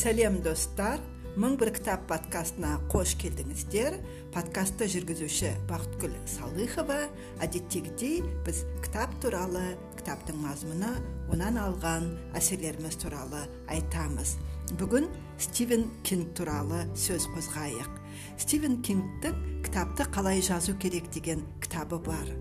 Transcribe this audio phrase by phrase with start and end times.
[0.00, 1.00] сәлем достар.
[1.36, 3.98] Мың бір кітап подкастына қош келдіңіздер.
[4.32, 7.02] Подкастты жүргізуші бақытгүл салыхова.
[7.44, 10.94] Әдеттегідей біз кітап туралы кітаптың мазмұны
[11.34, 12.08] онан алған
[12.38, 14.38] әсерлеріміз туралы айтамыз.
[14.80, 17.92] Бүгін стивен кинг туралы сөз қозғайық.
[18.40, 19.36] Стивен кингтің
[19.68, 22.32] кітапты қалай жазу керек деген кітабы бар.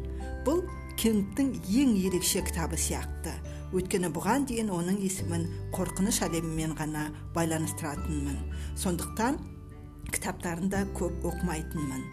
[0.47, 0.63] Бұл
[0.95, 3.35] кингтің ең ерекше кітабы сияқты.
[3.75, 8.39] Өйткені бұған дейін оның есімін қорқыныш әлемімен ғана байланыстыратынмын.
[8.79, 9.37] Сондықтан
[10.09, 12.03] кітаптарында көп оқымайтынмын.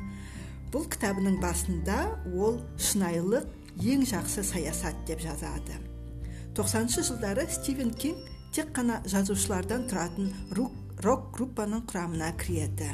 [0.74, 1.98] Бұл кітабының басында
[2.36, 3.48] ол шынайылық
[3.80, 5.80] ең жақсы саясат деп жазады.
[6.56, 8.20] 90 жылдары стивен кинг
[8.52, 12.88] тек қана жазушылардан тұратын рок группаның құрамына кіреді.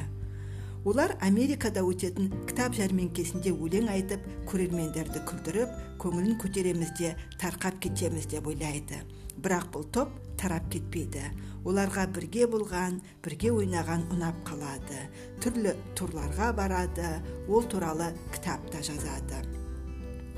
[0.84, 8.48] Олар америкада өтетін кітап жәрмеңкесінде өлең айтып көрермендерді күлдіріп көңілін көтереміз де тарқап кетеміз деп
[8.50, 8.98] ойлайды.
[9.42, 11.22] Бірақ бұл топ тарап кетпейді.
[11.62, 15.06] Оларға бірге болған бірге ойнаған ұнап қалады.
[15.42, 17.14] Түрлі турларға барады
[17.48, 19.38] ол туралы кітап та жазады.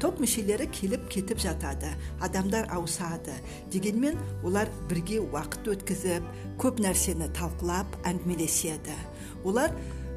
[0.02, 3.32] Топ мүшелері келіп кетіп жатады адамдар ауысады.
[3.72, 6.26] Дегенмен олар бірге уақыт өткізіп
[6.60, 8.96] көп нәрсені талқылап әңгімелеседі.
[9.44, 9.72] Олар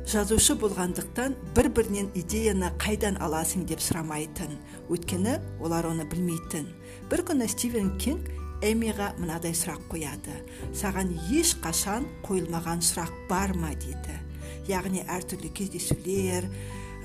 [0.08, 4.54] жазушы болғандықтан бір бірінен идеяны қайдан аласың деп сұрамайтын.
[4.88, 6.70] Өйткені олар оны білмейтін.
[7.12, 8.30] Бір күні стивен кинг
[8.64, 10.38] эмиға мынадай сұрақ қояды.
[10.72, 13.74] Саған еш қашан қойылмаған сұрақ бар ма?
[13.76, 14.16] дейді
[14.72, 16.48] яғни әртүрлі кездесулер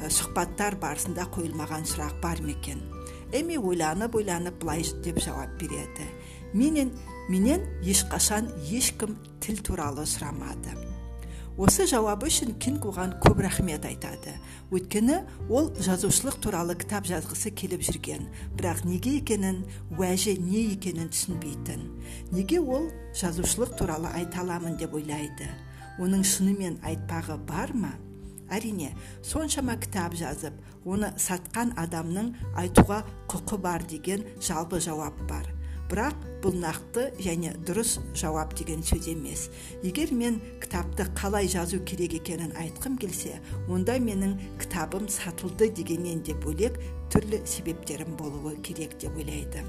[0.07, 2.87] сұхбаттар барысында қойылмаған сұрақ бар ма екен?
[3.35, 6.07] Эми ойланып ойланып былай деп жауап береді.
[6.55, 6.95] Менен
[7.29, 10.92] менен ешқашан ешкім тіл туралы сұрамады
[11.61, 14.35] осы жауабы үшін кинг оған көп рахмет айтады.
[14.73, 15.19] Өйткені
[15.53, 18.29] ол жазушылық туралы кітап жазғысы келіп жүрген.
[18.57, 21.85] Бірақ неге екенін уәжі не екенін түсінбейтін.
[22.33, 25.51] Неге ол жазушылық туралы айта аламын деп ойлайды?
[26.01, 27.93] Оның шынымен айтпағы бар ма?
[28.53, 28.93] Әрине
[29.25, 35.47] соншама кітап жазып оны сатқан адамның айтуға құқы бар деген жалпы жауап бар.
[35.93, 39.45] Бірақ бұл нақты және дұрыс жауап деген сөз емес.
[39.85, 43.37] Егер мен кітапты қалай жазу керек екенін айтқым келсе
[43.69, 46.81] онда менің кітабым сатылды дегеннен де бөлек
[47.13, 49.63] түрлі себептерім болуы керек деп ойлайды.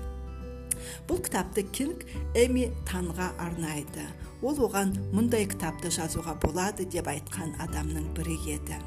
[1.08, 2.08] Бұл кітапты кинг
[2.40, 4.08] эми танға арнайды.
[4.42, 8.80] Ол оған мұндай кітапты жазуға болады деп айтқан адамның бірі еді.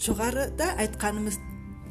[0.00, 1.38] Жоғарыда айтқанымыз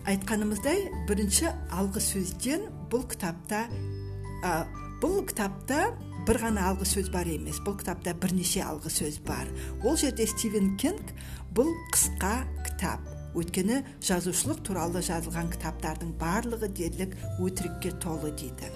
[0.09, 3.63] айтқанымыздай бірінші алғы сөзден бұл кітапта
[4.45, 4.51] ә,
[5.01, 5.87] бұл кітапта
[6.27, 9.49] бір ғана алғы сөз бар емес бұл кітапта бірнеше алғы сөз бар.
[9.81, 11.15] Ол жерде стивен кинг
[11.57, 12.35] бұл қысқа
[12.67, 13.09] кітап.
[13.33, 18.69] Өйткені жазушылық туралы жазылған кітаптардың барлығы дерлік өтірікке толы дейді.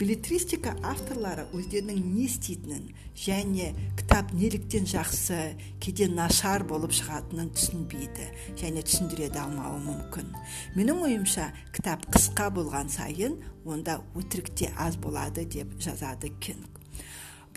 [0.00, 5.38] Билетристика авторлары өздерінің не істейтінін және кітап неліктен жақсы
[5.80, 8.28] кейде нашар болып шығатынын түсінбейді
[8.60, 10.32] және түсіндіре де алмауы мүмкін.
[10.76, 16.68] Менің ойымша кітап қысқа болған сайын онда өтірік те аз болады деп жазады кинг.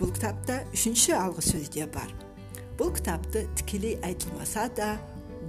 [0.00, 2.08] Бұл кітапта үшінші алғы сөзде бар.
[2.80, 4.94] Бұл кітапты тікелей айтылмаса да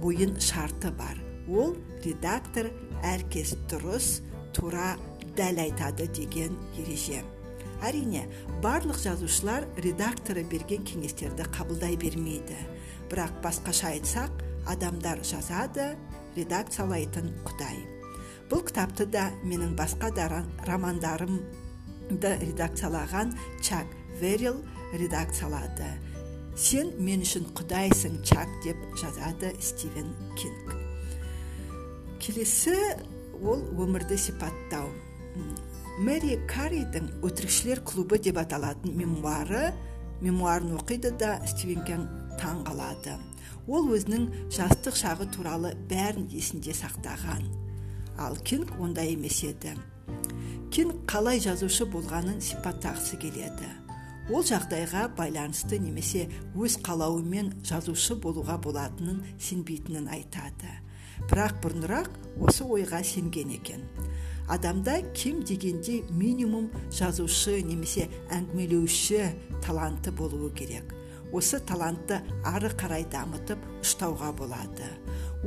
[0.04, 1.16] ойын шарты бар.
[1.48, 1.72] Ол
[2.04, 2.68] редактор
[3.02, 4.20] әркез дұрыс
[4.52, 4.92] тура
[5.36, 7.22] дәл айтады деген ереже.
[7.82, 8.28] Әрине
[8.62, 12.58] барлық жазушылар редакторы берген кеңестерді қабылдай бермейді.
[13.10, 15.92] Бірақ басқаша айтсақ адамдар жазады
[16.36, 17.82] редакциялайтын құдай.
[18.52, 20.28] Бұл кітапты да менің басқа да
[20.68, 24.62] романдарымды редакциялаған чак верил
[24.92, 25.88] редакциялады.
[26.54, 30.74] Сен мен үшін құдайсың чак деп жазады стивен кинг.
[32.20, 32.76] Келесі
[33.40, 34.92] ол өмірді сипаттау.
[36.02, 39.72] Мэри карридің өтірікшілер клубы деп аталатын мемуары
[40.22, 42.08] мемуарын оқиды да стивен кинг
[42.40, 43.18] таң қалады.
[43.66, 47.44] Ол өзінің жастық шағы туралы бәрін есінде сақтаған.
[48.18, 49.76] Ал кинг ондай емес еді.
[50.72, 53.68] Кинг қалай жазушы болғанын сипаттағысы келеді.
[54.30, 60.70] Ол жағдайға байланысты немесе өз қалауымен жазушы болуға болатынын сенбейтінін айтады.
[61.30, 62.10] Бірақ бұрынырақ
[62.46, 63.82] осы ойға сенген екен.
[64.48, 69.30] Адамда кем дегенде минимум жазушы немесе әңгімелеуші
[69.64, 70.94] таланты болуы керек.
[71.32, 74.88] Осы талантты ары қарай дамытып ұштауға болады.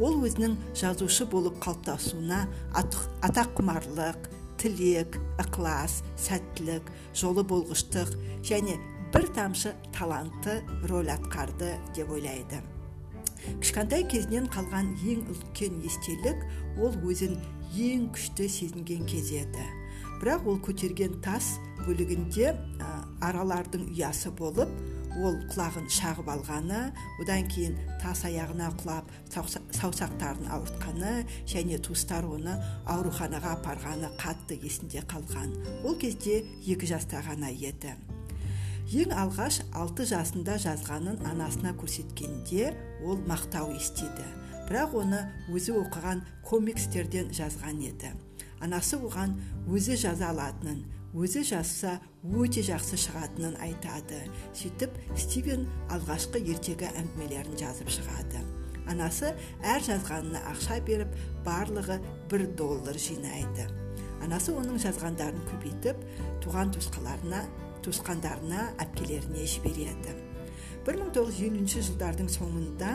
[0.01, 2.45] Ол өзінің жазушы болып қалыптасуына
[3.27, 8.15] атаққұмарлық тілек ықылас сәттілік жолы болғыштық
[8.47, 8.79] және
[9.13, 10.57] бір тамшы таланты
[10.89, 12.63] рөл атқарды деп ойлайды.
[13.61, 16.41] Кішкентай кезінен қалған ең үлкен естелік
[16.81, 17.37] ол өзін
[17.73, 19.65] ең күшті сезінген кез еді.
[20.21, 22.53] Бірақ ол көтерген тас бөлігінде
[23.25, 24.71] аралардың ұясы болып
[25.15, 26.79] ол құлағын шағып алғаны
[27.23, 31.13] одан кейін тас аяғына құлап саусақтарын ауыртқаны
[31.47, 32.57] және туыстар оны
[32.91, 35.55] ауруханаға апарғаны қатты есінде қалған.
[35.87, 37.95] Ол кезде екі жаста ғана еді.
[38.93, 42.73] Ең алғаш алты жасында жазғанын анасына көрсеткенде
[43.05, 44.27] ол мақтау естиді.
[44.69, 45.21] Бірақ оны
[45.53, 48.11] өзі оқыған комикстерден жазған еді.
[48.63, 49.35] Анасы оған
[49.69, 50.83] өзі жаза алатынын
[51.15, 51.95] өзі жазса
[52.25, 54.25] өте жақсы шығатынын айтады.
[54.57, 58.41] Сөйтіп стивен алғашқы ертегі әңгімелерін жазып шығады.
[58.91, 59.31] Анасы
[59.63, 61.13] әр жазғанына ақша беріп
[61.45, 61.99] барлығы
[62.31, 63.69] бір доллар жинайды.
[64.25, 66.03] Анасы оның жазғандарын көбейтіп
[66.43, 67.45] туған туысқаларына
[67.85, 70.15] туысқандарына әпкелеріне жібереді.
[70.85, 72.91] 1950 жылдардың соңында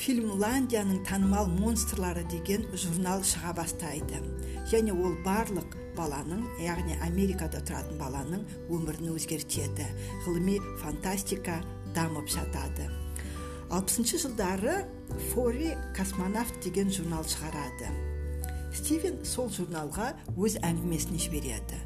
[0.00, 4.20] фильмландияның танымал монстрлары деген журнал шыға бастайды.
[4.70, 9.84] Және ол барлық баланың яғни америкада тұратын баланың өмірін өзгертеді.
[10.24, 11.58] Ғылыми фантастика
[11.94, 12.88] дамып жатады.
[13.70, 14.86] Алпысыншы жылдары
[15.34, 17.92] фори космонавт деген журнал шығарады.
[18.72, 21.76] Стивен сол журналға өз әңгімесін жібереді.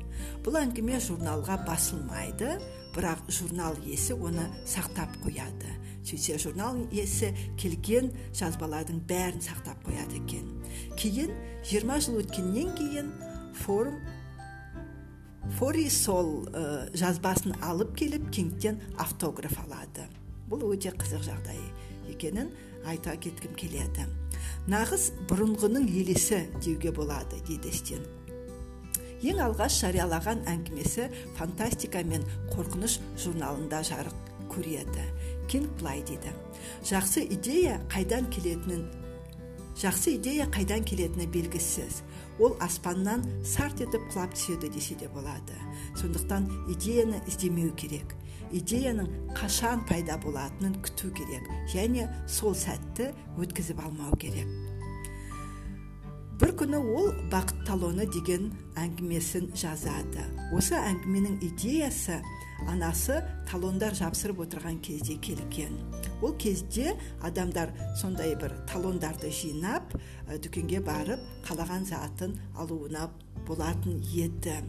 [0.47, 2.61] Бұл әңгіме журналға басылмайды.
[2.95, 5.71] Бірақ журнал иесі оны сақтап қояды.
[6.05, 10.51] Сөйтсе журнал иесі келген жазбалардың бәрін сақтап қояды екен.
[11.01, 11.33] Кейін
[11.65, 13.13] 20 жыл өткеннен кейін
[13.65, 13.99] форум
[15.59, 20.07] фори сол ә, жазбасын алып келіп кингтен автограф алады.
[20.51, 21.61] Бұл өте қызық жағдай
[22.13, 22.53] екенін
[22.87, 24.07] айта кеткім келеді.
[24.69, 28.05] Нағыз бұрынғының елесі деуге болады дейді стен.
[29.23, 31.09] Ең алғаш жариялаған әңгімесі
[31.39, 35.07] фантастика мен қорқыныш журналында жарық көреді.
[35.49, 36.33] Кинг былай дейді.
[36.85, 38.87] Жақсы идея қайдан келетінін
[39.81, 42.03] жақсы идея қайдан келетіні белгісіз.
[42.39, 45.57] Ол аспаннан сарт етіп құлап түседі десе де болады.
[46.01, 48.15] Сондықтан идеяны іздемеу керек.
[48.55, 51.51] Идеяның қашан пайда болатынын күту керек.
[51.75, 54.49] Және сол сәтті өткізіп алмау керек
[56.55, 60.23] күні ол бақыт талоны деген әңгімесін жазады.
[60.55, 62.21] Осы әңгіменің идеясы
[62.71, 63.17] анасы
[63.49, 65.75] талондар жапсырып отырған кезде келген.
[66.23, 66.95] Ол кезде
[67.27, 69.97] адамдар сондай бір талондарды жинап
[70.31, 73.11] дүкенге барып қалаған затын алуына
[73.49, 74.61] болатын еді.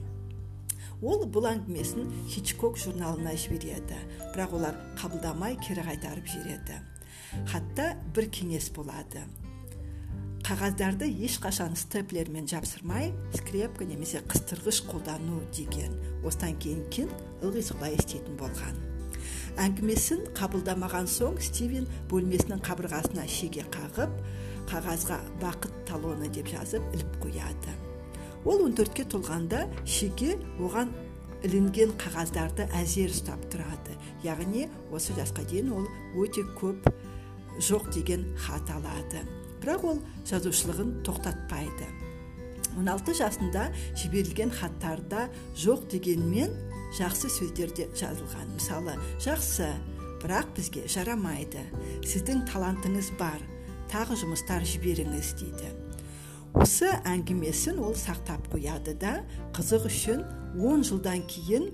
[1.05, 4.01] Ол бұл әңгімесін хичкок журналына жібереді
[4.33, 6.81] бірақ олар қабылдамай кері қайтарып жібереді.
[7.51, 9.27] Хатта бір кеңес болады.
[10.45, 15.95] Қағаздарды ешқашан степлермен жапсырмай скрепка немесе қыстырғыш қолдану деген.
[16.21, 17.09] Осыдан кейін кин
[17.41, 18.75] ылғи солай істейтін болған.
[19.63, 24.13] Әңгімесін қабылдамаған соң стивен бөлмесінің қабырғасына шеге қағып
[24.69, 27.73] қағазға бақыт талоны деп жазып іліп қояды.
[28.45, 30.91] Ол 14-ке толғанда шеге оған
[31.41, 33.97] ілінген қағаздарды әзер ұстап тұрады.
[34.21, 35.89] Яғни осы жасқа дейін ол
[36.21, 36.85] өте көп
[37.57, 39.25] жоқ деген хат алады.
[39.65, 41.87] Бірақ ол жазушылығын тоқтатпайды.
[42.77, 43.63] 16 жасында
[43.97, 45.25] жіберілген хаттарда
[45.57, 46.53] жоқ дегенмен
[46.99, 48.51] жақсы сөздер де жазылған.
[48.53, 48.93] Мысалы
[49.25, 49.71] жақсы
[50.21, 51.65] бірақ бізге жарамайды.
[52.05, 53.41] Сіздің талантыңыз бар.
[53.89, 55.73] Тағы жұмыстар жіберіңіз дейді.
[56.53, 59.23] Осы әңгімесін ол сақтап қояды да
[59.57, 60.21] қызық үшін
[60.61, 61.71] 10 жылдан кейін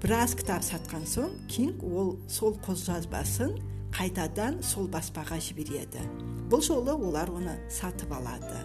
[0.00, 3.52] біраз кітап сатқан соң кинг ол сол қолжазбасын
[3.98, 6.04] қайтадан сол баспаға жібереді.
[6.48, 8.60] Бұл жолы олар оны сатып алады.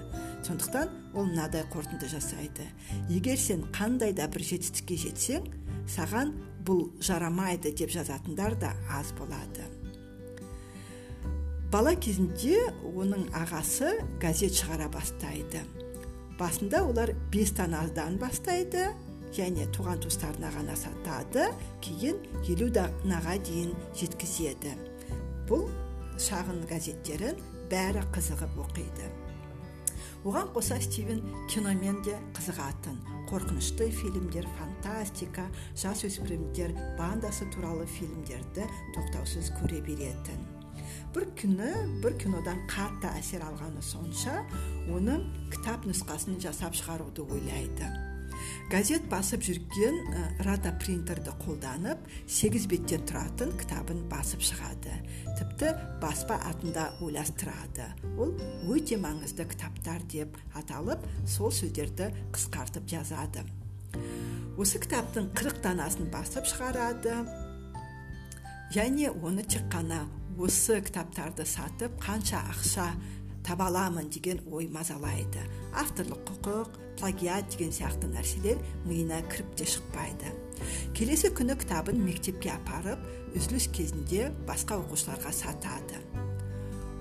[0.45, 2.67] Сондықтан ол мынадай қорытынды жасайды.
[3.09, 5.47] Егер сен қандай да бір жетістікке жетсең
[5.89, 6.35] саған
[6.67, 9.65] бұл жарамайды деп жазатындар да аз болады.
[11.73, 12.59] Бала кезінде
[12.93, 15.63] оның ағасы газет шығара бастайды.
[16.37, 18.91] Басында олар бес данадан бастайды
[19.33, 21.49] және туған туыстарына ғана сатады
[21.81, 24.92] кейін елу данаға дейін жеткізеді.
[25.49, 25.67] Бұл
[26.21, 27.39] шағын газеттерін
[27.71, 29.09] бәрі қызығып оқиды.
[30.23, 31.19] Оған қоса стивен
[31.51, 32.95] киномен де қызығатын
[33.27, 38.63] қорқынышты фильмдер фантастика жасөспірімдер бандасы туралы фильмдерді
[38.95, 40.39] тоқтаусыз көре беретін.
[41.13, 41.73] Бір күні
[42.05, 44.39] бір кинодан қатты әсер алғаны сонша
[44.95, 47.91] оның кітап нұсқасын жасап шығаруды ойлайды.
[48.71, 49.97] Газет басып жүрген
[50.45, 54.95] рата принтерді қолданып сегіз беттен тұратын кітабын басып шығады.
[55.39, 57.89] Тіпті баспа атында ойластырады.
[58.17, 58.33] Ол
[58.71, 63.45] өте маңызды кітаптар деп аталып сол сөздерді қысқартып жазады.
[64.57, 67.23] Осы кітаптың қырық данасын басып шығарады.
[68.73, 70.03] Және оны тек қана
[70.37, 72.87] осы кітаптарды сатып қанша ақша
[73.43, 75.43] таба аламын деген ой мазалайды.
[75.73, 80.31] Авторлық құқық плагиат деген сияқты нәрселер миына кіріп те шықпайды.
[80.95, 83.01] Келесі күні кітабын мектепке апарып
[83.35, 85.99] үзіліс кезінде басқа оқушыларға сатады.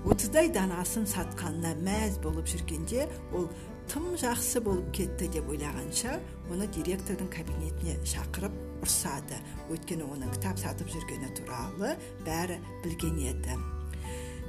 [0.03, 3.47] отыздай данасын сатқанына мәз болып жүргенде ол
[3.87, 6.17] тым жақсы болып кетті деп ойлағанша
[6.51, 9.39] оны директордың кабинетіне шақырып ұрсады.
[9.71, 11.95] Өйткені оның кітап сатып жүргені туралы
[12.27, 13.55] бәрі білген еді.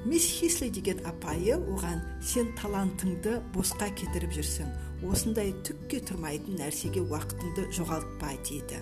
[0.05, 4.69] Мисс хисли деген апайы оған сен талантыңды босқа кетіріп жүрсің
[5.09, 8.81] осындай түкке тұрмайтын нәрсеге уақытыңды жоғалтпа дейді.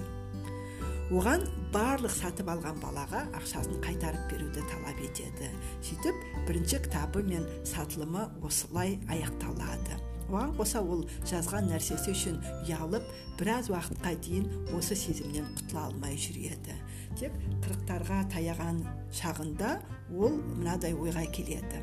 [1.12, 5.50] Оған барлық сатып алған балаға ақшасын қайтарып беруді талап етеді.
[5.84, 9.98] Сөйтіп бірінші кітабы мен сатылымы осылай аяқталады.
[10.30, 13.06] Оған қоса ол жазған нәрсесі үшін ұялып
[13.38, 16.78] біраз уақытқа дейін осы сезімнен құтыла алмай жүреді.
[17.19, 18.83] Тек қырықтарға таяған
[19.14, 19.75] шағында
[20.12, 21.83] ол мынадай ойға келеді.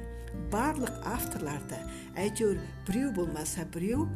[0.54, 1.78] Барлық авторларды
[2.18, 4.08] әйтеуір біреу болмаса біреу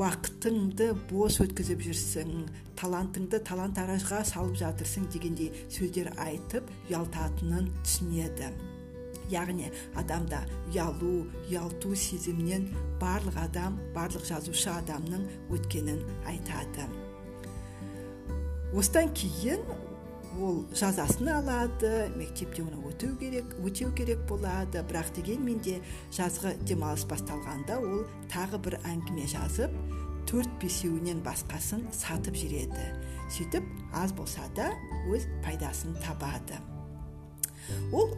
[0.00, 2.30] уақытыңды бос өткізіп жүрсің
[2.78, 8.48] талантыңды талан таражға салып жатырсың дегендей сөздер айтып ұялтатынын түсінеді.
[9.30, 9.68] Яғни
[10.00, 12.70] адамда ұялу ұялту сезімнен
[13.02, 16.88] барлық адам барлық жазушы адамның өткенін айтады.
[18.74, 19.62] Осыдан кейін
[20.40, 24.82] ол жазасын алады мектепте оны өтеу керек өтеу керек болады.
[24.88, 25.80] Бірақ дегенмен де
[26.16, 29.76] жазғы демалыс басталғанда ол тағы бір әңгіме жазып
[30.30, 32.88] төрт бесеуінен басқасын сатып жүреді
[33.36, 34.70] сөйтіп аз болса да
[35.10, 36.58] өз пайдасын табады.
[37.92, 38.10] Ол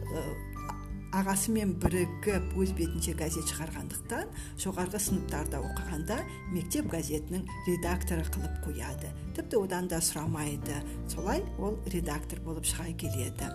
[1.13, 4.31] ағасымен бірігіп өз бетінше газет шығарғандықтан
[4.63, 6.17] жоғарғы сыныптарда оқығанда
[6.55, 9.11] мектеп газетінің редакторы қылып қояды.
[9.37, 10.79] Тіпті одан да сұрамайды.
[11.09, 13.51] Солай ол редактор болып шыға келеді.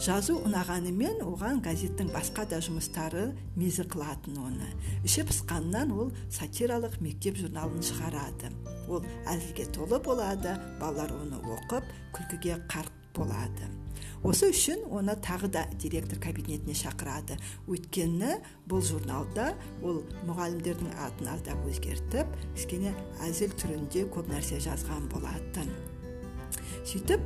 [0.00, 4.72] Жазу ұнағанымен оған газеттің басқа да жұмыстары мезі қылатын оны.
[5.04, 8.52] Іші пысқаннан ол сатиралық мектеп журналын шығарады.
[8.88, 13.83] Ол әзілге толы болады балалар оны оқып күлкіге қарқ болады.
[14.24, 17.36] Осы үшін оны тағы да директор кабинетіне шақырады.
[17.68, 18.38] Өйткені
[18.70, 19.50] бұл журналда
[19.84, 22.94] ол мұғалімдердің атын аздап өзгертіп кішкене
[23.28, 25.68] әзіл түрінде көп нәрсе жазған болатын.
[26.88, 27.20] Сөйтіп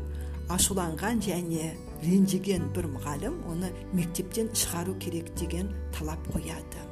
[0.50, 6.87] ашуланған және ренжіген бір мұғалім оны мектептен шығару керек деген талап қояды.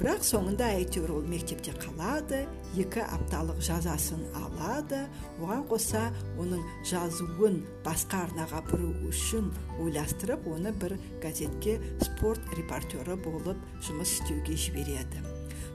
[0.00, 2.38] Бірақ соңында әйтеуір ол мектепте қалады
[2.80, 5.02] екі апталық жазасын алады.
[5.36, 6.06] Оған қоса
[6.40, 9.50] оның жазуын басқа арнаға бұру үшін
[9.84, 15.20] ойластырып оны бір газетке спорт репортері болып жұмыс істеуге жібереді.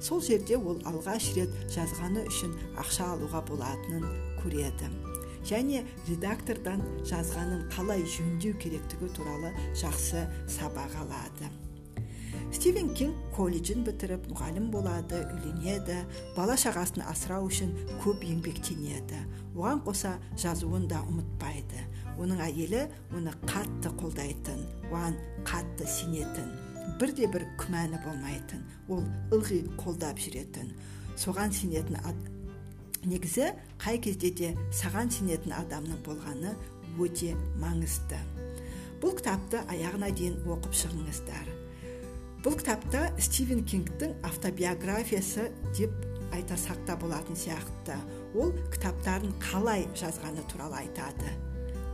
[0.01, 4.07] Сол жерде ол алғаш рет жазғаны үшін ақша алуға болатынын
[4.41, 4.89] көреді.
[5.45, 11.53] Және редактордан жазғанын қалай жөндеу керектігі туралы жақсы сабақ алады.
[12.55, 15.97] Стивен кинг колледжін бітіріп мұғалім болады үйленеді
[16.37, 19.19] бала шағасын асырау үшін көп еңбектенеді
[19.55, 21.83] оған қоса жазуын да ұмытпайды.
[22.15, 22.85] Оның әйелі
[23.15, 26.53] оны қатты қолдайтын оған қатты сенетін
[27.01, 29.03] бірде бір күмәні болмайтын ол
[29.35, 30.71] ылғи қолдап жүретін.
[31.19, 32.15] Соған сенетін ад...
[33.03, 33.51] негізі
[33.83, 36.55] қай кезде де саған сенетін адамның болғаны
[36.95, 38.23] өте маңызды.
[39.03, 41.64] Бұл кітапты аяғына дейін оқып шығыңыздар.
[42.45, 45.93] Бұл кітапта стивен кингтің автобиографиясы деп
[46.35, 47.95] айтасақ та болатын сияқты.
[48.37, 51.31] Ол кітаптарын қалай жазғаны туралы айтады.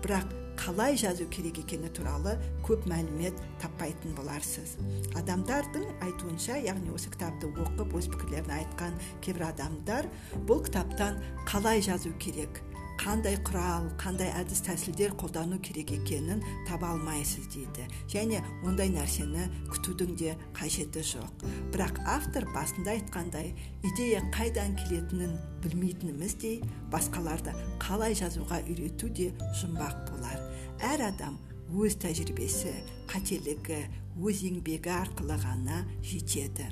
[0.03, 2.35] Бірақ қалай жазу керек екені туралы
[2.67, 4.75] көп мәлімет таппайтын боларсыз.
[5.15, 10.11] Адамдардың айтуынша яғни осы кітапты оқып өз пікірлерін айтқан кейбір адамдар
[10.49, 12.59] бұл кітаптан қалай жазу керек
[12.99, 17.87] қандай құрал қандай әдіс тәсілдер қолдану керек екенін таба алмайсыз дейді.
[18.11, 21.45] Және ондай нәрсені күтудің де қажеті жоқ.
[21.73, 23.53] Бірақ автор басында айтқандай
[23.87, 29.31] идея қайдан келетінін білмейтініміздей басқаларды қалай жазуға үйрету де
[29.61, 30.37] жұмбақ болар.
[30.81, 31.39] Әр адам
[31.71, 32.73] өз тәжірибесі
[33.11, 33.85] қателігі
[34.19, 36.67] өз еңбегі арқылы ғана жетеді.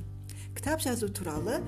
[0.58, 1.62] Кітап жазу туралы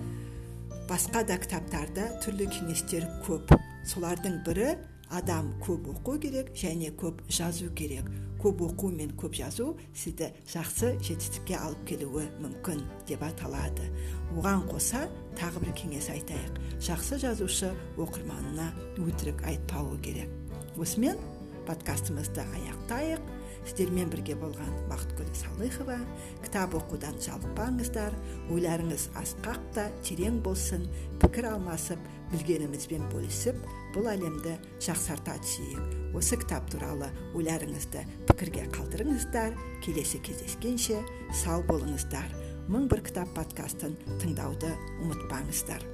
[0.90, 3.54] басқа да кітаптарда түрлі кеңестер көп.
[3.88, 4.76] Солардың бірі
[5.12, 8.08] адам көп оқу керек және көп жазу керек.
[8.42, 13.90] Көп оқу мен көп жазу сізді жақсы жетістікке алып келуі мүмкін деп аталады.
[14.34, 15.04] Оған қоса
[15.38, 16.58] тағы бір кеңес айтайық.
[16.82, 18.72] Жақсы жазушы оқырманына
[19.04, 20.32] өтірік айтпауы керек.
[20.80, 21.20] Осымен
[21.68, 23.22] подкастымызды аяқтайық.
[23.68, 25.98] Сіздермен бірге болған бақытгүл салыхова.
[26.46, 28.16] Кітап оқудан жалықпаңыздар.
[28.54, 30.88] Ойларыңыз асқақ та терең болсын.
[31.22, 32.02] Пікір алмасып
[32.32, 33.60] білгенімізбен бөлісіп
[33.96, 36.16] бұл әлемді жақсарта түсейік.
[36.18, 39.56] Осы кітап туралы ойларыңызды пікірге қалдырыңыздар.
[39.86, 41.02] Келесі кездескенше
[41.44, 42.32] сау болыңыздар.
[42.72, 44.72] Мың бір кітап подкастын тыңдауды
[45.04, 45.91] ұмытпаңыздар.